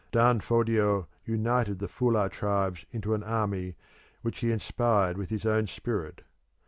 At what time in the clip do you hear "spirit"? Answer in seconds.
5.67-6.23